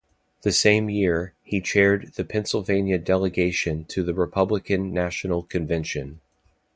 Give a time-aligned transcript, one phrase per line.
[0.41, 6.21] The same year, he chaired the Pennsylvania delegation to the Republican National Convention.